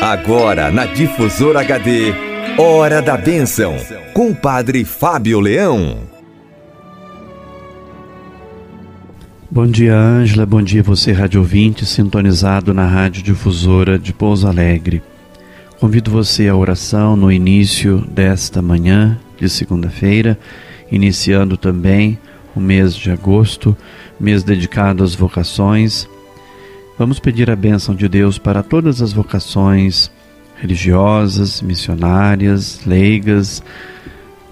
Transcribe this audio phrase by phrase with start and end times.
[0.00, 2.12] Agora na Difusora HD,
[2.58, 3.76] Hora da Bênção,
[4.14, 5.98] com o Padre Fábio Leão.
[9.50, 10.46] Bom dia, Ângela.
[10.46, 15.02] Bom dia, você, rádio ouvinte, sintonizado na Rádio Difusora de Pouso Alegre.
[15.78, 20.38] Convido você à oração no início desta manhã de segunda-feira,
[20.90, 22.18] iniciando também
[22.54, 23.76] o mês de agosto,
[24.18, 26.08] mês dedicado às vocações
[27.00, 30.10] Vamos pedir a bênção de Deus para todas as vocações
[30.60, 33.62] religiosas, missionárias, leigas,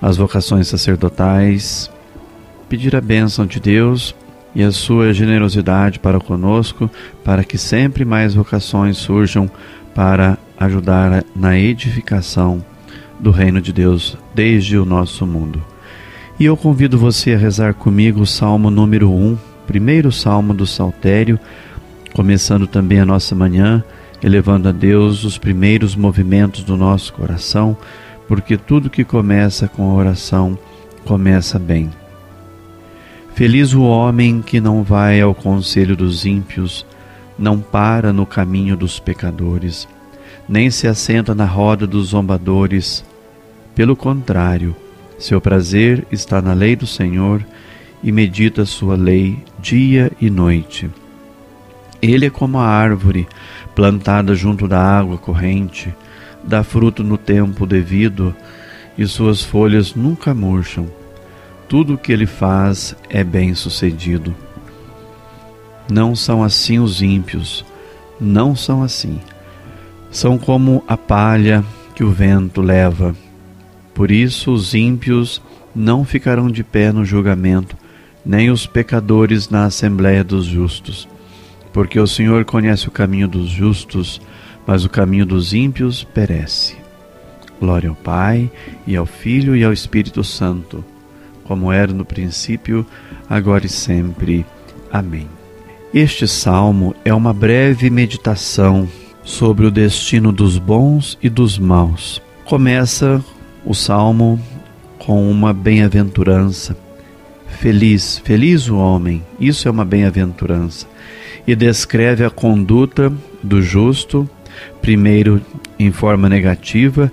[0.00, 1.90] as vocações sacerdotais.
[2.68, 4.14] Pedir a bênção de Deus
[4.54, 6.88] e a sua generosidade para conosco,
[7.24, 9.50] para que sempre mais vocações surjam
[9.92, 12.64] para ajudar na edificação
[13.18, 15.60] do reino de Deus desde o nosso mundo.
[16.38, 21.40] E eu convido você a rezar comigo o Salmo número 1, primeiro salmo do Saltério,
[22.16, 23.84] começando também a nossa manhã,
[24.22, 27.76] elevando a Deus os primeiros movimentos do nosso coração,
[28.26, 30.58] porque tudo que começa com a oração
[31.04, 31.90] começa bem.
[33.34, 36.86] Feliz o homem que não vai ao conselho dos ímpios,
[37.38, 39.86] não para no caminho dos pecadores,
[40.48, 43.04] nem se assenta na roda dos zombadores.
[43.74, 44.74] Pelo contrário,
[45.18, 47.44] seu prazer está na lei do Senhor
[48.02, 50.88] e medita sua lei dia e noite.
[52.06, 53.26] Ele é como a árvore
[53.74, 55.92] plantada junto da água corrente,
[56.44, 58.34] dá fruto no tempo devido
[58.96, 60.86] e suas folhas nunca murcham.
[61.68, 64.32] Tudo o que ele faz é bem sucedido.
[65.90, 67.64] Não são assim os ímpios,
[68.20, 69.20] não são assim.
[70.08, 73.16] São como a palha que o vento leva.
[73.92, 75.42] Por isso os ímpios
[75.74, 77.76] não ficarão de pé no julgamento,
[78.24, 81.08] nem os pecadores na assembléia dos justos
[81.76, 84.18] porque o Senhor conhece o caminho dos justos,
[84.66, 86.74] mas o caminho dos ímpios perece.
[87.60, 88.50] Glória ao Pai,
[88.86, 90.82] e ao Filho, e ao Espírito Santo,
[91.44, 92.86] como era no princípio,
[93.28, 94.46] agora e sempre.
[94.90, 95.28] Amém.
[95.92, 98.88] Este salmo é uma breve meditação
[99.22, 102.22] sobre o destino dos bons e dos maus.
[102.46, 103.22] Começa
[103.66, 104.40] o salmo
[104.98, 106.85] com uma bem-aventurança.
[107.48, 110.86] Feliz, feliz o homem, isso é uma bem-aventurança
[111.46, 113.12] e descreve a conduta
[113.42, 114.28] do justo,
[114.82, 115.40] primeiro
[115.78, 117.12] em forma negativa,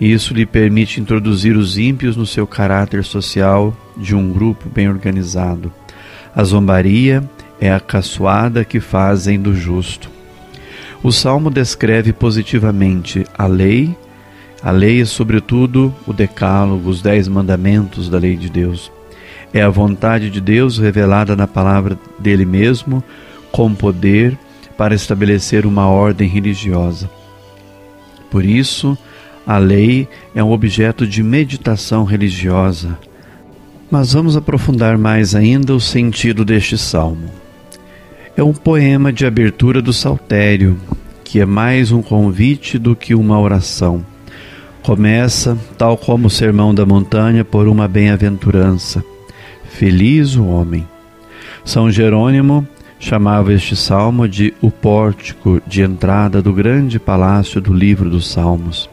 [0.00, 4.88] e isso lhe permite introduzir os ímpios no seu caráter social de um grupo bem
[4.88, 5.72] organizado.
[6.34, 7.22] A zombaria
[7.60, 10.10] é a caçoada que fazem do justo.
[11.02, 13.94] O salmo descreve positivamente a lei,
[14.62, 18.90] a lei é sobretudo o decálogo, os dez mandamentos da lei de Deus.
[19.52, 23.02] É a vontade de Deus revelada na palavra dele mesmo,
[23.50, 24.38] com poder
[24.76, 27.10] para estabelecer uma ordem religiosa.
[28.30, 28.96] Por isso,
[29.46, 32.98] a lei é um objeto de meditação religiosa.
[33.90, 37.28] Mas vamos aprofundar mais ainda o sentido deste salmo.
[38.34, 40.78] É um poema de abertura do saltério,
[41.22, 44.04] que é mais um convite do que uma oração.
[44.82, 49.04] Começa, tal como o Sermão da Montanha, por uma bem-aventurança.
[49.72, 50.86] Feliz o homem.
[51.64, 52.66] São Jerônimo
[53.00, 58.88] chamava este salmo de o pórtico de entrada do grande palácio do livro dos Salmos.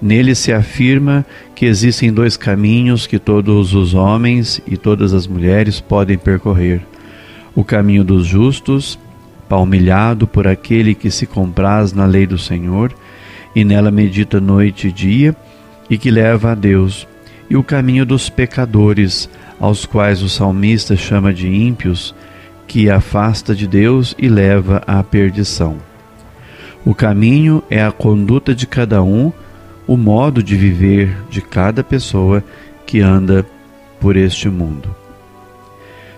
[0.00, 5.80] Nele se afirma que existem dois caminhos que todos os homens e todas as mulheres
[5.80, 6.80] podem percorrer:
[7.54, 8.98] o caminho dos justos,
[9.48, 12.94] palmilhado por aquele que se compraz na lei do Senhor
[13.54, 15.36] e nela medita noite e dia
[15.90, 17.06] e que leva a Deus,
[17.48, 22.14] e o caminho dos pecadores, aos quais o salmista chama de ímpios
[22.66, 25.76] que afasta de Deus e leva à perdição.
[26.84, 29.32] O caminho é a conduta de cada um,
[29.86, 32.42] o modo de viver de cada pessoa
[32.84, 33.46] que anda
[34.00, 34.94] por este mundo.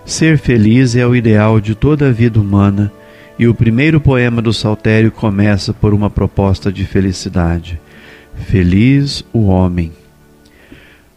[0.05, 2.91] Ser feliz é o ideal de toda a vida humana
[3.37, 7.79] e o primeiro poema do Saltério começa por uma proposta de felicidade.
[8.35, 9.91] Feliz o homem.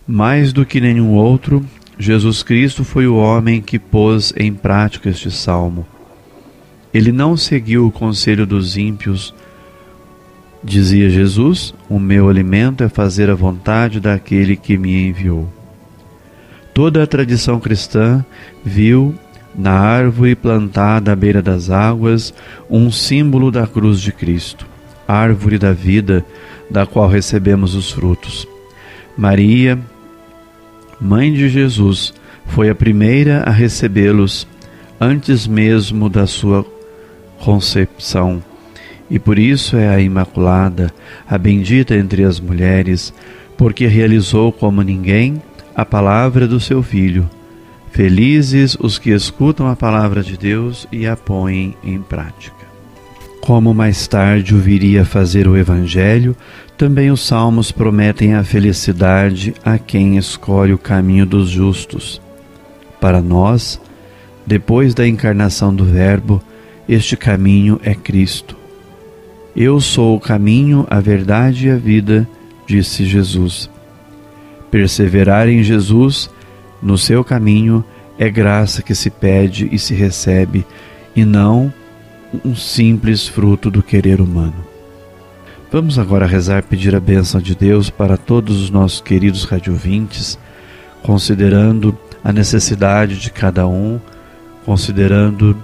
[0.07, 1.65] Mais do que nenhum outro,
[1.99, 5.87] Jesus Cristo foi o homem que pôs em prática este salmo.
[6.93, 9.33] Ele não seguiu o conselho dos ímpios.
[10.63, 15.49] Dizia Jesus: O meu alimento é fazer a vontade daquele que me enviou.
[16.75, 18.25] Toda a tradição cristã
[18.65, 19.15] viu
[19.55, 22.35] na árvore plantada à beira das águas
[22.69, 24.67] um símbolo da cruz de Cristo,
[25.07, 26.25] árvore da vida,
[26.71, 28.49] da qual recebemos os frutos.
[29.17, 29.79] Maria,
[31.03, 32.15] mãe de Jesus,
[32.47, 34.47] foi a primeira a recebê-los
[35.01, 36.65] antes mesmo da sua
[37.41, 38.43] concepção
[39.13, 40.91] e por isso é a Imaculada,
[41.29, 43.13] a bendita entre as mulheres,
[43.59, 45.43] porque realizou como ninguém
[45.75, 47.29] a palavra do seu Filho.
[47.91, 52.72] Felizes os que escutam a palavra de Deus e a põem em prática.
[53.43, 56.37] Como mais tarde o viria fazer o Evangelho,
[56.79, 62.23] também os salmos prometem a felicidade a quem escolhe o caminho dos justos.
[63.00, 63.81] Para nós,
[64.47, 66.41] depois da encarnação do Verbo,
[66.89, 68.56] este caminho é Cristo.
[69.56, 72.29] Eu sou o caminho, a verdade e a vida,
[72.65, 73.69] disse Jesus.
[74.71, 76.31] Perseverar em Jesus,
[76.81, 77.85] no seu caminho,
[78.17, 80.65] é graça que se pede e se recebe,
[81.15, 81.75] e não
[82.44, 84.64] um simples fruto do querer humano.
[85.70, 90.38] Vamos agora rezar, pedir a bênção de Deus para todos os nossos queridos radiovintes,
[91.02, 93.99] considerando a necessidade de cada um,
[94.64, 95.56] considerando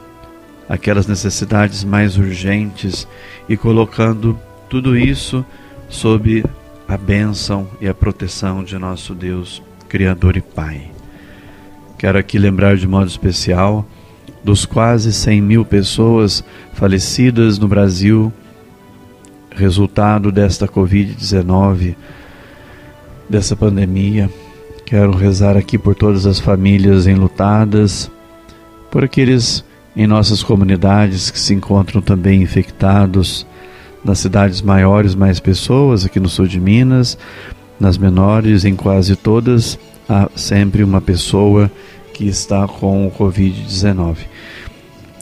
[0.69, 3.07] aquelas necessidades mais urgentes
[3.49, 4.39] e colocando
[4.69, 5.45] tudo isso
[5.89, 6.45] sob
[6.87, 10.91] a bênção e a proteção de nosso Deus, Criador e Pai.
[11.99, 13.87] Quero aqui lembrar de modo especial
[14.43, 18.33] dos quase 100 mil pessoas falecidas no Brasil,
[19.51, 21.95] resultado desta Covid-19,
[23.29, 24.31] dessa pandemia.
[24.87, 28.11] Quero rezar aqui por todas as famílias enlutadas,
[28.91, 29.65] por aqueles
[29.95, 33.47] em nossas comunidades que se encontram também infectados,
[34.05, 37.19] nas cidades maiores, mais pessoas, aqui no sul de Minas,
[37.81, 41.71] nas menores, em quase todas, há sempre uma pessoa
[42.19, 44.17] que está com o Covid-19.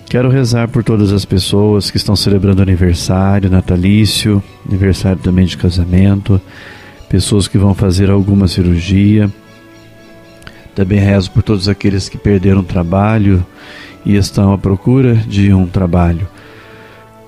[0.08, 6.40] Quero rezar por todas as pessoas que estão celebrando aniversário, natalício, aniversário também de casamento,
[7.06, 9.30] pessoas que vão fazer alguma cirurgia.
[10.74, 13.44] Também rezo por todos aqueles que perderam trabalho
[14.02, 16.26] e estão à procura de um trabalho.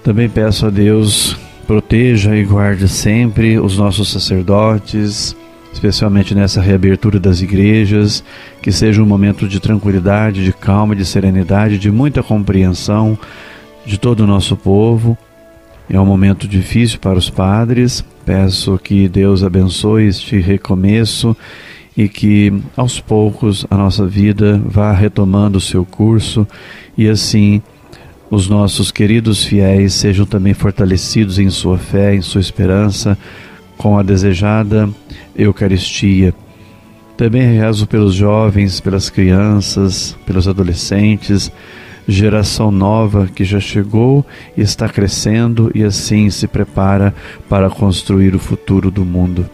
[0.02, 1.36] Também peço a Deus
[1.66, 5.36] proteja e guarde sempre os nossos sacerdotes,
[5.72, 8.24] especialmente nessa reabertura das igrejas,
[8.62, 13.18] que seja um momento de tranquilidade, de calma, de serenidade, de muita compreensão
[13.84, 15.16] de todo o nosso povo.
[15.88, 18.04] É um momento difícil para os padres.
[18.24, 21.36] Peço que Deus abençoe este recomeço
[21.96, 26.46] e que aos poucos a nossa vida vá retomando o seu curso
[26.96, 27.60] e assim
[28.30, 33.18] os nossos queridos fiéis sejam também fortalecidos em sua fé, em sua esperança,
[33.78, 34.90] com a desejada
[35.34, 36.34] Eucaristia.
[37.16, 41.50] Também rezo pelos jovens, pelas crianças, pelos adolescentes,
[42.06, 44.24] geração nova que já chegou
[44.56, 47.14] e está crescendo e assim se prepara
[47.48, 49.48] para construir o futuro do mundo.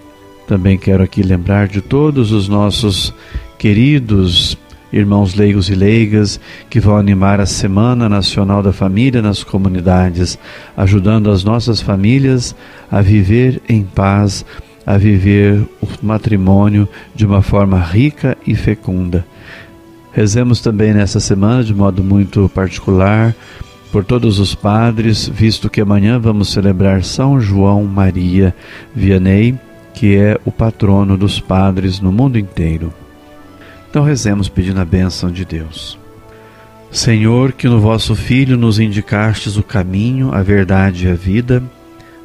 [0.46, 3.14] Também quero aqui lembrar de todos os nossos
[3.58, 4.56] queridos
[4.94, 6.38] irmãos leigos e leigas
[6.70, 10.38] que vão animar a Semana Nacional da Família nas comunidades,
[10.76, 12.54] ajudando as nossas famílias
[12.88, 14.46] a viver em paz,
[14.86, 19.26] a viver o matrimônio de uma forma rica e fecunda.
[20.12, 23.34] Rezemos também nessa semana de modo muito particular
[23.90, 28.54] por todos os padres, visto que amanhã vamos celebrar São João Maria
[28.94, 29.58] Vianney,
[29.92, 32.92] que é o patrono dos padres no mundo inteiro.
[33.94, 35.96] Então rezemos pedindo a bênção de Deus.
[36.90, 41.62] Senhor, que no vosso Filho nos indicastes o caminho, a verdade e a vida,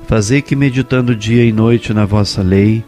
[0.08, 2.84] fazei que, meditando dia e noite na vossa lei,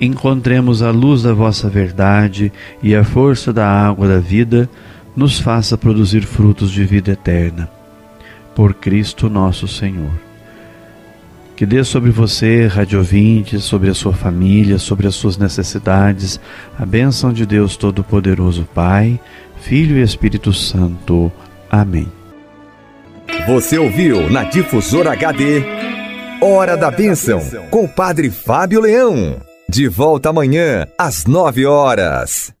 [0.00, 4.68] encontremos a luz da vossa verdade e a força da água da vida
[5.14, 7.70] nos faça produzir frutos de vida eterna.
[8.52, 10.23] Por Cristo nosso Senhor
[11.56, 16.40] que dê sobre você, radiovinte, sobre a sua família, sobre as suas necessidades,
[16.78, 19.20] a bênção de Deus Todo-Poderoso, Pai,
[19.60, 21.30] Filho e Espírito Santo.
[21.70, 22.08] Amém.
[23.46, 25.62] Você ouviu na Difusora HD
[26.40, 29.40] Hora da Bênção, com o Padre Fábio Leão.
[29.68, 32.52] De volta amanhã, às nove horas.